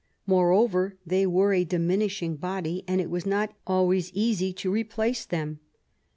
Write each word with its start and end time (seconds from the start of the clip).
Moreover 0.25 0.97
they 1.05 1.27
were 1.27 1.53
a 1.53 1.63
diminishing 1.63 2.35
body, 2.35 2.83
and 2.87 2.99
it 2.99 3.11
was 3.11 3.23
not 3.23 3.53
always 3.67 4.11
easy 4.13 4.51
to 4.53 4.71
replace 4.71 5.25
them. 5.25 5.59